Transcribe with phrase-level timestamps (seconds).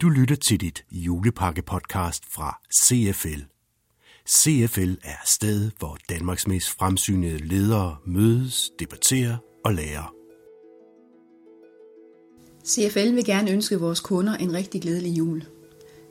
[0.00, 3.40] Du lytter til dit julepakke-podcast fra CFL.
[4.28, 10.14] CFL er sted, hvor Danmarks mest fremsynede ledere mødes, debatterer og lærer.
[12.66, 15.44] CFL vil gerne ønske vores kunder en rigtig glædelig jul.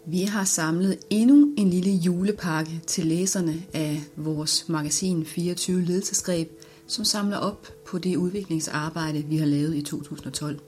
[0.08, 6.50] Vi har samlet endnu en lille julepakke til læserne af vores magasin 24 Ledelsesgreb,
[6.88, 10.60] som samler op på det udviklingsarbejde, vi har lavet i 2012.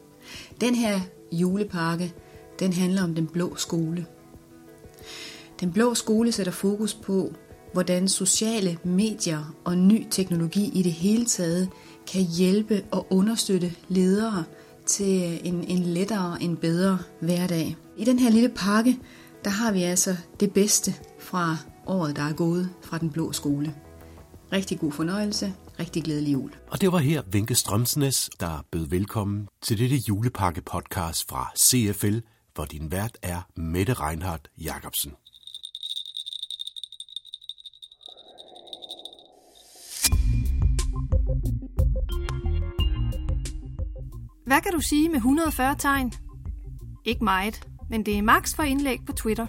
[0.61, 0.99] Den her
[1.31, 2.13] julepakke,
[2.59, 4.05] den handler om den blå skole.
[5.59, 7.33] Den blå skole sætter fokus på,
[7.73, 11.69] hvordan sociale medier og ny teknologi i det hele taget
[12.07, 14.43] kan hjælpe og understøtte ledere
[14.85, 17.75] til en, en lettere, en bedre hverdag.
[17.97, 18.99] I den her lille pakke,
[19.43, 23.75] der har vi altså det bedste fra året, der er gået fra den blå skole.
[24.51, 25.53] Rigtig god fornøjelse.
[25.79, 26.51] Rigtig glædelig jul.
[26.67, 32.17] Og det var her Vinke Strømsnes, der bød velkommen til dette julepakke-podcast fra CFL,
[32.57, 35.11] hvor din vært er Mette Reinhardt Jacobsen.
[44.45, 46.13] Hvad kan du sige med 140 tegn?
[47.05, 49.47] Ikke meget, men det er max for indlæg på Twitter.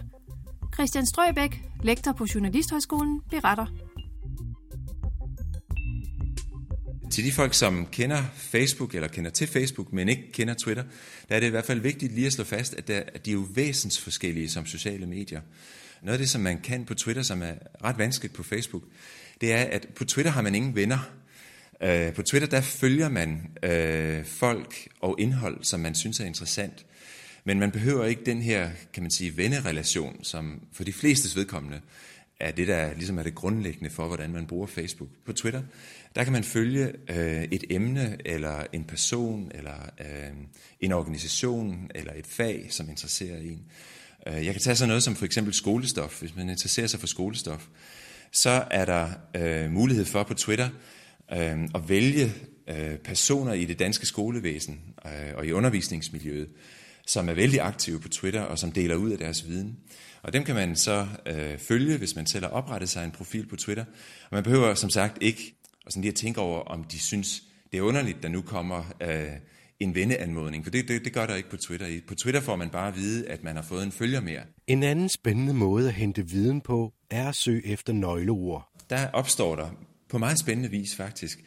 [0.74, 3.66] Christian Strøbæk, lektor på Journalisthøjskolen, beretter.
[7.18, 10.84] Til de folk, som kender Facebook eller kender til Facebook, men ikke kender Twitter,
[11.28, 13.30] der er det i hvert fald vigtigt lige at slå fast, at, der, at de
[13.30, 15.40] er jo væsensforskellige som sociale medier.
[16.02, 17.52] Noget af det, som man kan på Twitter, som er
[17.84, 18.82] ret vanskeligt på Facebook,
[19.40, 21.10] det er, at på Twitter har man ingen venner.
[21.82, 26.86] Øh, på Twitter, der følger man øh, folk og indhold, som man synes er interessant.
[27.44, 31.80] Men man behøver ikke den her, kan man sige, vennerelation, som for de flestes vedkommende
[32.40, 35.08] er det, der ligesom er det grundlæggende for, hvordan man bruger Facebook.
[35.24, 35.62] På Twitter,
[36.14, 40.32] der kan man følge øh, et emne, eller en person, eller øh,
[40.80, 43.62] en organisation, eller et fag, som interesserer en.
[44.26, 46.20] Øh, jeg kan tage sådan noget som for eksempel skolestof.
[46.20, 47.66] Hvis man interesserer sig for skolestof,
[48.32, 50.68] så er der øh, mulighed for på Twitter
[51.32, 52.32] øh, at vælge
[52.68, 56.48] øh, personer i det danske skolevæsen øh, og i undervisningsmiljøet,
[57.08, 59.76] som er vældig aktive på Twitter og som deler ud af deres viden.
[60.22, 63.46] Og dem kan man så øh, følge, hvis man selv har oprettet sig en profil
[63.46, 63.84] på Twitter.
[64.30, 65.54] Og man behøver som sagt ikke
[65.86, 67.42] og sådan lige at tænke over, om de synes,
[67.72, 69.26] det er underligt, der nu kommer øh,
[69.80, 70.64] en venneanmodning.
[70.64, 72.00] For det, det, det gør der ikke på Twitter.
[72.08, 74.42] På Twitter får man bare at vide, at man har fået en følger mere.
[74.66, 78.72] En anden spændende måde at hente viden på, er at søge efter nøgleord.
[78.90, 79.70] Der opstår der,
[80.08, 81.38] på meget spændende vis faktisk,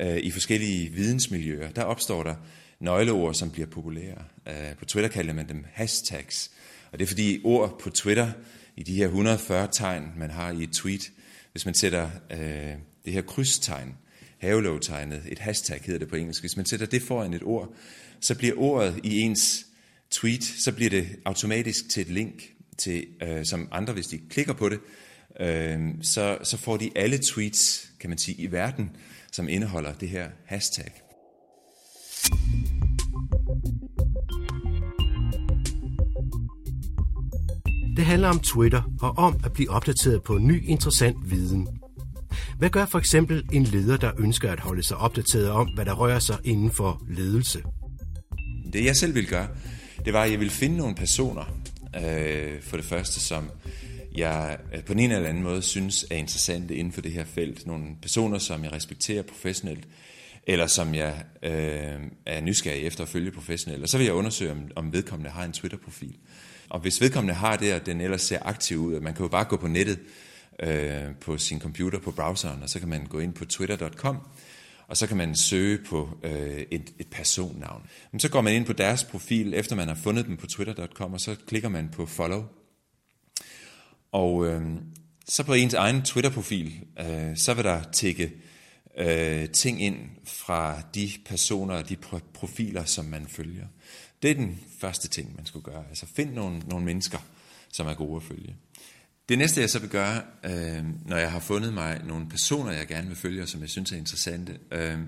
[0.00, 2.34] øh, i forskellige vidensmiljøer, der opstår der
[2.80, 4.24] nøgleord, som bliver populære.
[4.48, 6.50] Øh, på Twitter kalder man dem hashtags.
[6.92, 8.32] Og det er fordi ord på Twitter,
[8.76, 11.10] i de her 140 tegn, man har i et tweet,
[11.52, 12.74] hvis man sætter øh,
[13.04, 13.96] det her krydstegn,
[14.38, 17.74] havelovtegnet, et hashtag hedder det på engelsk, hvis man sætter det foran et ord,
[18.20, 19.66] så bliver ordet i ens
[20.10, 24.52] tweet, så bliver det automatisk til et link, til, øh, som andre, hvis de klikker
[24.52, 24.80] på det,
[25.40, 28.90] øh, så, så får de alle tweets, kan man sige, i verden,
[29.32, 31.02] som indeholder det her hashtag.
[37.96, 41.68] Det handler om Twitter og om at blive opdateret på ny interessant viden.
[42.58, 45.92] Hvad gør for eksempel en leder, der ønsker at holde sig opdateret om, hvad der
[45.92, 47.62] rører sig inden for ledelse?
[48.72, 49.48] Det jeg selv vil gøre,
[50.04, 51.44] det var, at jeg ville finde nogle personer,
[51.96, 53.50] øh, for det første, som
[54.14, 57.66] jeg øh, på en eller anden måde synes er interessante inden for det her felt.
[57.66, 59.88] Nogle personer, som jeg respekterer professionelt,
[60.46, 63.82] eller som jeg øh, er nysgerrig efter at følge professionelt.
[63.82, 66.16] Og så vil jeg undersøge, om, om vedkommende har en Twitter-profil.
[66.70, 69.44] Og hvis vedkommende har det, og den ellers ser aktiv ud, man kan jo bare
[69.44, 69.98] gå på nettet
[70.62, 74.18] øh, på sin computer på browseren, og så kan man gå ind på twitter.com,
[74.86, 77.82] og så kan man søge på øh, et, et personnavn.
[78.12, 81.12] Men så går man ind på deres profil, efter man har fundet dem på twitter.com,
[81.12, 82.44] og så klikker man på follow.
[84.12, 84.62] Og øh,
[85.26, 88.32] så på ens egen Twitter-profil, øh, så vil der tække
[88.98, 91.96] øh, ting ind fra de personer og de
[92.34, 93.66] profiler, som man følger.
[94.22, 95.84] Det er den første ting, man skulle gøre.
[95.88, 97.18] Altså find nogle, nogle mennesker,
[97.72, 98.56] som er gode at følge.
[99.28, 102.86] Det næste, jeg så vil gøre, øh, når jeg har fundet mig nogle personer, jeg
[102.86, 104.98] gerne vil følge, og som jeg synes er interessante, øh,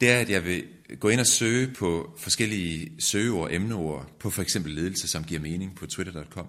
[0.00, 0.64] det er, at jeg vil
[1.00, 5.74] gå ind og søge på forskellige søgeord, emneord, på for eksempel ledelse, som giver mening
[5.74, 6.46] på twitter.com.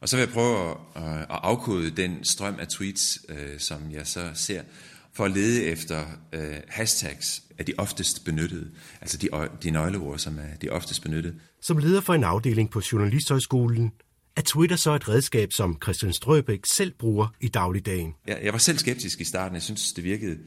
[0.00, 3.90] Og så vil jeg prøve at, øh, at afkode den strøm af tweets, øh, som
[3.92, 4.62] jeg så ser,
[5.12, 8.70] for at lede efter øh, hashtags af de oftest benyttede,
[9.00, 9.28] altså de,
[9.62, 11.34] de nøgleord, som er de oftest benyttede.
[11.62, 13.92] Som leder for en afdeling på Journalisthøjskolen,
[14.36, 18.14] er Twitter så et redskab, som Christian Strøbæk selv bruger i dagligdagen?
[18.26, 19.54] Jeg, jeg var selv skeptisk i starten.
[19.54, 20.38] Jeg synes, det virkede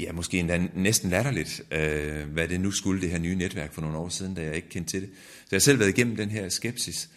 [0.00, 3.80] ja, måske endda næsten latterligt, øh, hvad det nu skulle, det her nye netværk for
[3.80, 5.10] nogle år siden, da jeg ikke kendte til det.
[5.14, 7.08] Så jeg har selv været igennem den her skepsis.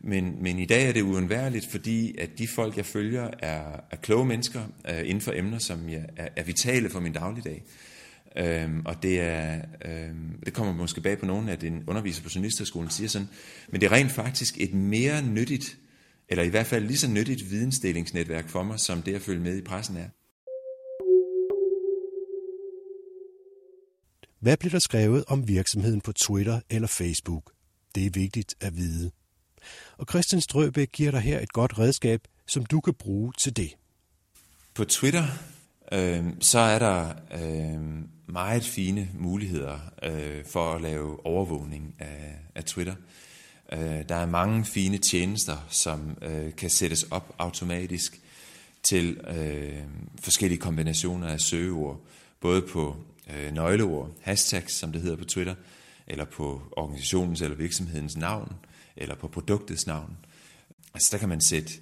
[0.00, 3.96] Men, men i dag er det uundværligt, fordi at de folk, jeg følger, er, er
[3.96, 7.62] kloge mennesker øh, inden for emner, som jeg, er, er vitale for min dagligdag.
[8.36, 12.28] Øhm, og det, er, øhm, det kommer måske bag på nogen, at en underviser på
[12.34, 13.28] Journalisterskolen siger sådan,
[13.68, 15.78] men det er rent faktisk et mere nyttigt,
[16.28, 19.56] eller i hvert fald lige så nyttigt vidensdelingsnetværk for mig, som det at følge med
[19.56, 20.08] i pressen er.
[24.40, 27.52] Hvad bliver der skrevet om virksomheden på Twitter eller Facebook?
[27.94, 29.10] Det er vigtigt at vide.
[29.98, 33.70] Og Christian Strøbæk giver dig her et godt redskab, som du kan bruge til det.
[34.74, 35.24] På Twitter,
[35.92, 37.08] øh, så er der
[37.42, 37.80] øh,
[38.26, 42.94] meget fine muligheder øh, for at lave overvågning af, af Twitter.
[43.72, 48.20] Øh, der er mange fine tjenester, som øh, kan sættes op automatisk
[48.82, 49.82] til øh,
[50.20, 52.00] forskellige kombinationer af søgeord,
[52.40, 52.96] både på
[53.36, 55.54] øh, nøgleord, hashtags, som det hedder på Twitter,
[56.06, 58.52] eller på organisationens eller virksomhedens navn,
[58.96, 60.16] eller på produktets navn.
[60.94, 61.72] Altså der kan man sætte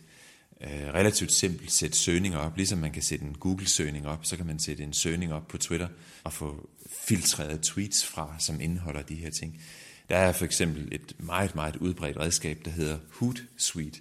[0.61, 4.47] øh, relativt simpelt sætte søgninger op, ligesom man kan sætte en Google-søgning op, så kan
[4.47, 5.89] man sætte en søgning op på Twitter
[6.25, 9.63] og få filtreret tweets fra, som indeholder de her ting.
[10.09, 14.01] Der er for eksempel et meget, meget udbredt redskab, der hedder Hootsuite.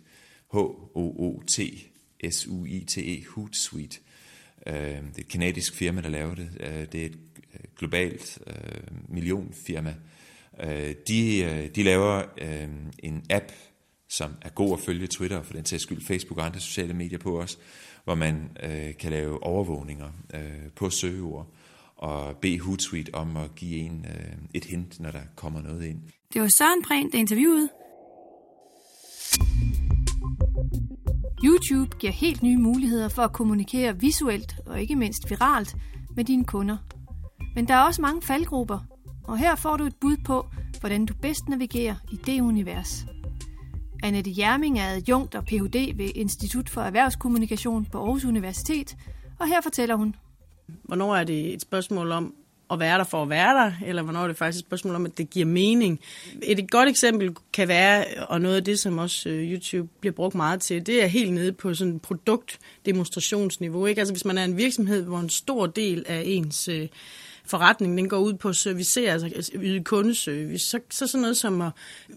[0.54, 1.66] H-O-O-T-S-U-I-T-E,
[3.30, 4.00] Hootsuite.
[4.66, 6.50] Det er et kanadisk firma, der laver det.
[6.60, 7.18] Øh, det er et
[7.54, 9.96] øh, globalt øh, millionfirma.
[10.60, 12.70] Øh, de, øh, de laver øh,
[13.00, 13.52] en app,
[14.10, 16.94] som er god at følge Twitter, og for den sags skyld Facebook og andre sociale
[16.94, 17.60] medier på os,
[18.04, 21.54] hvor man øh, kan lave overvågninger øh, på søgeord
[21.96, 26.00] og bede Hootsuite om at give en øh, et hint, når der kommer noget ind.
[26.34, 27.70] Det var Søren Prehn, der interviewede.
[31.44, 35.76] YouTube giver helt nye muligheder for at kommunikere visuelt og ikke mindst viralt
[36.16, 36.78] med dine kunder.
[37.56, 38.80] Men der er også mange faldgrupper,
[39.32, 40.46] og her får du et bud på,
[40.80, 43.06] hvordan du bedst navigerer i det univers.
[44.04, 45.98] Annette Jerming er adjunkt og Ph.D.
[45.98, 48.96] ved Institut for Erhvervskommunikation på Aarhus Universitet,
[49.40, 50.16] og her fortæller hun.
[50.84, 52.34] Hvornår er det et spørgsmål om
[52.72, 55.06] at være der for at være der, eller hvornår er det faktisk et spørgsmål om,
[55.06, 56.00] at det giver mening.
[56.44, 60.36] Et godt eksempel kan være, og noget af det, som også øh, YouTube bliver brugt
[60.36, 63.86] meget til, det er helt nede på sådan et produktdemonstrationsniveau.
[63.86, 64.02] Ikke?
[64.02, 66.88] Altså hvis man er en virksomhed, hvor en stor del af ens øh,
[67.46, 71.38] forretning den går ud på at servicere, altså, altså yde kundeservice, så, så sådan noget
[71.38, 71.72] som at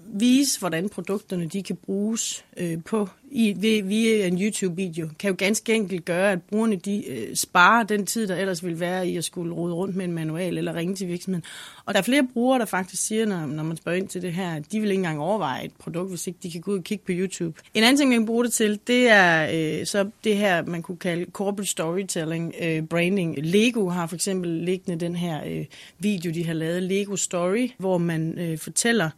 [0.07, 3.53] vise, hvordan produkterne de kan bruges øh, på i,
[3.85, 8.29] via en YouTube-video, kan jo ganske enkelt gøre, at brugerne de, øh, sparer den tid,
[8.29, 11.09] der ellers ville være i at skulle rode rundt med en manual eller ringe til
[11.09, 11.45] virksomheden.
[11.85, 14.33] Og der er flere brugere, der faktisk siger, når, når man spørger ind til det
[14.33, 16.79] her, at de vil ikke engang overveje et produkt, hvis ikke de kan gå ud
[16.79, 17.61] og kigge på YouTube.
[17.75, 19.49] En anden ting, man kan bruge det til, det er
[19.81, 23.37] øh, så det her, man kunne kalde corporate storytelling, øh, branding.
[23.39, 25.65] Lego har for eksempel liggende den her øh,
[25.99, 29.11] video, de har lavet, Lego Story, hvor man øh, fortæller,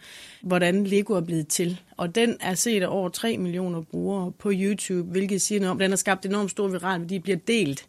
[0.42, 1.80] hvordan Lego er blevet til.
[1.96, 5.78] Og den er set af over 3 millioner brugere på YouTube, hvilket siger noget om,
[5.78, 7.86] den har skabt enormt stor viral, fordi de bliver delt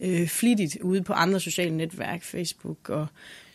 [0.00, 3.06] øh, flittigt ude på andre sociale netværk, Facebook og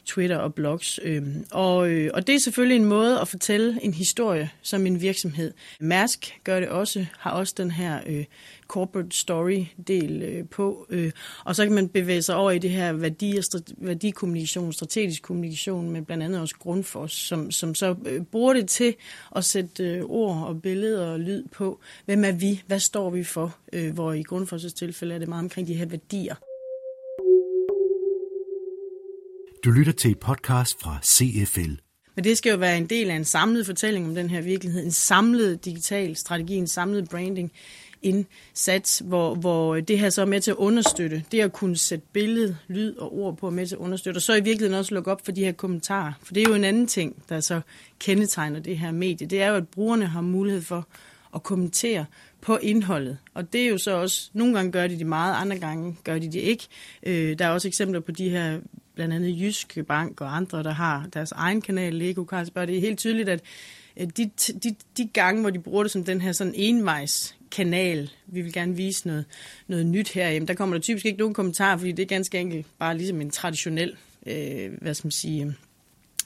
[0.05, 0.99] Twitter og blogs.
[1.03, 5.01] Øh, og, øh, og det er selvfølgelig en måde at fortælle en historie som en
[5.01, 5.53] virksomhed.
[5.79, 8.25] Mærsk gør det også, har også den her øh,
[8.69, 10.85] corporate story-del øh, på.
[10.89, 11.11] Øh,
[11.45, 13.39] og så kan man bevæge sig over i det her værdi
[13.77, 18.95] værdikommunikation, strategisk kommunikation med blandt andet også Grundfos, som, som så øh, bruger det til
[19.35, 23.57] at sætte ord og billeder og lyd på, hvem er vi, hvad står vi for,
[23.93, 26.35] hvor i Grundfos' tilfælde er det meget omkring de her værdier.
[29.63, 31.71] Du lytter til et podcast fra CFL.
[32.15, 34.83] Men det skal jo være en del af en samlet fortælling om den her virkelighed,
[34.83, 37.51] en samlet digital strategi, en samlet branding
[38.01, 42.05] indsats, hvor, hvor det her så er med til at understøtte, det at kunne sætte
[42.13, 44.93] billede, lyd og ord på er med til at understøtte, og så i virkeligheden også
[44.93, 46.13] lukke op for de her kommentarer.
[46.23, 47.61] For det er jo en anden ting, der så
[47.99, 49.27] kendetegner det her medie.
[49.27, 50.87] Det er jo, at brugerne har mulighed for
[51.35, 52.05] at kommentere
[52.41, 53.17] på indholdet.
[53.33, 56.19] Og det er jo så også, nogle gange gør de det meget, andre gange gør
[56.19, 56.67] de det ikke.
[57.03, 58.59] Øh, der er også eksempler på de her
[58.95, 62.67] blandt andet Jyske Bank og andre, der har deres egen kanal, Lego Carlsberg.
[62.67, 63.43] Det er helt tydeligt, at
[63.95, 64.31] de,
[64.63, 68.53] de, de gange, hvor de bruger det som den her sådan envejs kanal, vi vil
[68.53, 69.25] gerne vise noget,
[69.67, 72.65] noget nyt her, der kommer der typisk ikke nogen kommentarer, fordi det er ganske enkelt
[72.79, 75.55] bare ligesom en traditionel, øh, hvad skal man sige,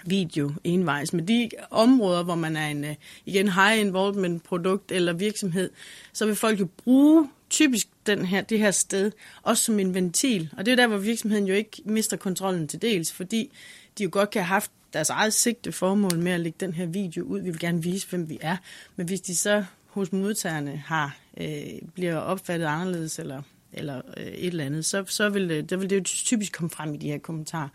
[0.05, 1.13] video envejs.
[1.13, 5.69] Men de områder, hvor man er en øh, igen high involvement produkt eller virksomhed,
[6.13, 9.11] så vil folk jo bruge typisk den her, det her sted
[9.43, 10.49] også som en ventil.
[10.57, 13.51] Og det er der, hvor virksomheden jo ikke mister kontrollen til dels, fordi
[13.97, 16.85] de jo godt kan have haft deres eget sigte formål med at lægge den her
[16.85, 17.39] video ud.
[17.39, 18.57] Vi vil gerne vise, hvem vi er.
[18.95, 23.41] Men hvis de så hos modtagerne har, øh, bliver opfattet anderledes, eller
[23.73, 26.69] eller øh, et eller andet, så, så vil, det, der vil det jo typisk komme
[26.69, 27.69] frem i de her kommentarer.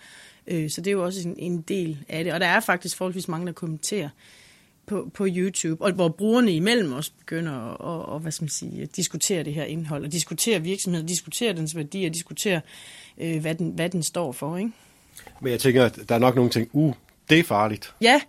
[0.46, 2.32] Øh, så det er jo også en, en del af det.
[2.32, 4.08] Og der er faktisk forholdsvis mange, der kommenterer
[4.86, 8.82] på, på YouTube, og hvor brugerne imellem også begynder at, og, hvad skal man sige,
[8.82, 12.60] at diskutere det her indhold, og diskutere virksomheden, diskutere dens værdier, diskutere,
[13.18, 14.56] øh, hvad, den, hvad den står for.
[14.56, 14.70] Ikke?
[15.40, 16.94] Men jeg tænker, at der er nok nogle ting, uh,
[17.30, 17.94] det er farligt.
[18.00, 18.20] Ja,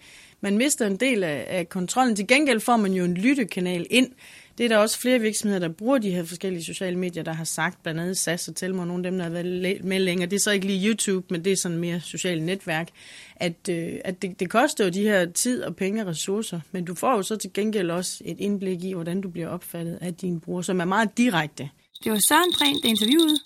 [0.41, 2.15] man mister en del af, af kontrollen.
[2.15, 4.11] Til gengæld får man jo en lyttekanal ind.
[4.57, 7.43] Det er der også flere virksomheder, der bruger de her forskellige sociale medier, der har
[7.43, 10.29] sagt, blandt andet SAS og Telmo, nogle af dem, der har været med længere.
[10.29, 12.89] Det er så ikke lige YouTube, men det er sådan mere sociale netværk.
[13.35, 16.85] At, øh, at det, det koster jo de her tid og penge og ressourcer, men
[16.85, 20.13] du får jo så til gengæld også et indblik i, hvordan du bliver opfattet af
[20.13, 21.69] dine brugere, som er meget direkte.
[22.03, 23.37] Det var Søren Prehn, der interviewede.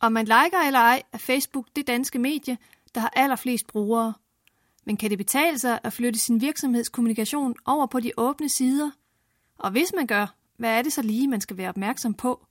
[0.00, 2.56] Om man liker eller ej, er Facebook det danske medie,
[2.94, 4.14] der har allerflest brugere.
[4.84, 8.90] Men kan det betale sig at flytte sin virksomhedskommunikation over på de åbne sider?
[9.58, 12.46] Og hvis man gør, hvad er det så lige, man skal være opmærksom på?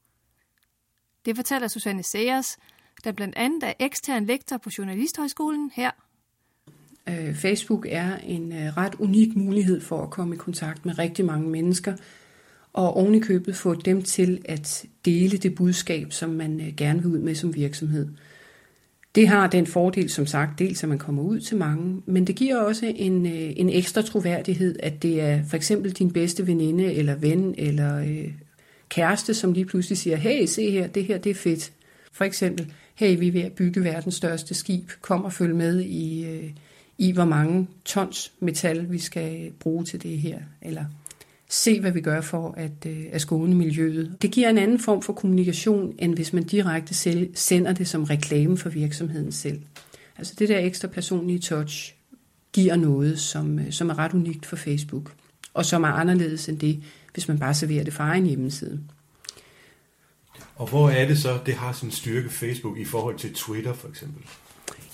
[1.25, 2.57] Det fortæller Susanne Sayers,
[3.03, 5.91] der blandt andet er ekstern lektor på Journalisthøjskolen her.
[7.09, 11.25] Øh, Facebook er en øh, ret unik mulighed for at komme i kontakt med rigtig
[11.25, 11.95] mange mennesker,
[12.73, 17.01] og oven i købet få dem til at dele det budskab, som man øh, gerne
[17.01, 18.09] vil ud med som virksomhed.
[19.15, 22.35] Det har den fordel, som sagt, dels at man kommer ud til mange, men det
[22.35, 26.93] giver også en, øh, en ekstra troværdighed, at det er for eksempel din bedste veninde
[26.93, 28.31] eller ven eller øh,
[28.89, 31.71] kæreste, som lige pludselig siger, hey, se her, det her, det er fedt.
[32.11, 35.79] For eksempel, hey, vi er ved at bygge verdens største skib, kom og følg med
[35.81, 36.49] i, øh,
[36.97, 40.85] i hvor mange tons metal vi skal bruge til det her, eller
[41.51, 44.17] se, hvad vi gør for at, øh, at skåne miljøet.
[44.21, 48.03] Det giver en anden form for kommunikation, end hvis man direkte selv sender det som
[48.03, 49.61] reklame for virksomheden selv.
[50.17, 51.95] Altså det der ekstra personlige touch
[52.53, 55.13] giver noget, som, øh, som er ret unikt for Facebook,
[55.53, 58.79] og som er anderledes end det, hvis man bare serverer det fra egen hjemmeside.
[60.55, 63.87] Og hvor er det så, det har sin styrke Facebook i forhold til Twitter for
[63.87, 64.23] eksempel?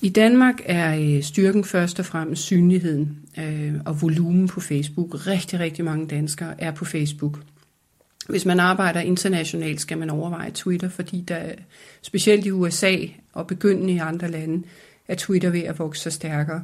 [0.01, 5.27] I Danmark er øh, styrken først og fremmest synligheden øh, og volumen på Facebook.
[5.27, 7.39] Rigtig, rigtig mange danskere er på Facebook.
[8.29, 11.51] Hvis man arbejder internationalt, skal man overveje Twitter, fordi der
[12.01, 12.95] specielt i USA
[13.33, 14.63] og begyndende i andre lande,
[15.07, 16.63] er Twitter ved at vokse sig stærkere.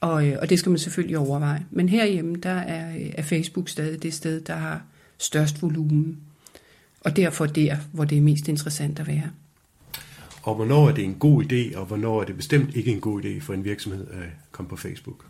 [0.00, 1.66] Og, øh, og det skal man selvfølgelig overveje.
[1.70, 4.82] Men herhjemme, der er, er Facebook stadig det sted, der har
[5.18, 6.18] størst volumen.
[7.00, 9.30] Og derfor der, hvor det er mest interessant at være
[10.42, 13.22] og hvornår er det en god idé, og hvornår er det bestemt ikke en god
[13.24, 15.24] idé for en virksomhed at komme på Facebook?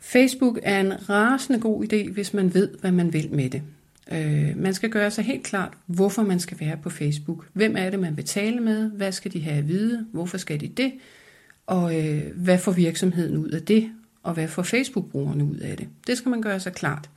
[0.00, 3.62] Facebook er en rasende god idé, hvis man ved, hvad man vil med det.
[4.12, 7.46] Øh, man skal gøre sig helt klart, hvorfor man skal være på Facebook.
[7.52, 8.90] Hvem er det, man vil tale med?
[8.90, 10.06] Hvad skal de have at vide?
[10.12, 10.92] Hvorfor skal de det?
[11.66, 13.90] Og øh, hvad får virksomheden ud af det?
[14.22, 15.88] Og hvad får Facebook-brugerne ud af det?
[16.06, 17.10] Det skal man gøre sig klart.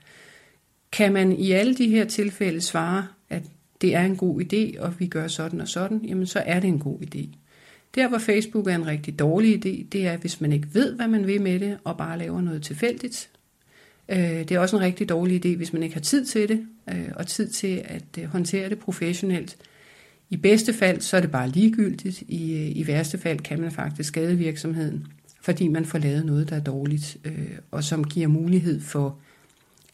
[0.91, 3.43] Kan man i alle de her tilfælde svare, at
[3.81, 6.67] det er en god idé, og vi gør sådan og sådan, jamen så er det
[6.67, 7.27] en god idé.
[7.95, 11.07] Der, hvor Facebook er en rigtig dårlig idé, det er, hvis man ikke ved, hvad
[11.07, 13.29] man vil med det, og bare laver noget tilfældigt.
[14.09, 16.65] Øh, det er også en rigtig dårlig idé, hvis man ikke har tid til det,
[16.89, 19.57] øh, og tid til at øh, håndtere det professionelt.
[20.29, 22.21] I bedste fald, så er det bare ligegyldigt.
[22.21, 25.07] I, i værste fald kan man faktisk skade virksomheden,
[25.41, 27.17] fordi man får lavet noget, der er dårligt,
[27.71, 29.19] og som giver mulighed for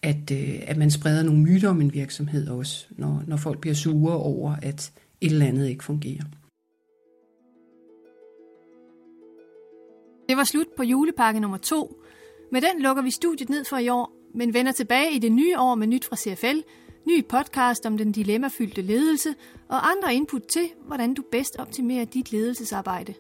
[0.08, 3.74] at, øh, at man spreder nogle myter om en virksomhed også, når, når folk bliver
[3.74, 6.24] sure over, at et eller andet ikke fungerer.
[10.30, 12.02] Det var slut på julepakke nummer to.
[12.52, 15.60] Med den lukker vi studiet ned for i år, men vender tilbage i det nye
[15.60, 16.60] år med nyt fra CFL,
[17.08, 19.30] ny podcast om den dilemmafyldte ledelse
[19.70, 23.14] og andre input til, hvordan du bedst optimerer dit ledelsesarbejde.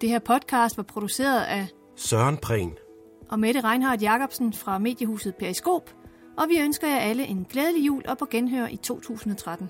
[0.00, 2.72] Det her podcast var produceret af Søren Prehn
[3.30, 5.90] og Mette Reinhardt Jacobsen fra mediehuset Periskop,
[6.38, 9.68] og vi ønsker jer alle en glædelig jul og på genhør i 2013.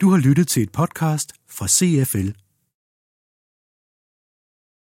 [0.00, 2.47] Du har lyttet til et podcast fra CFL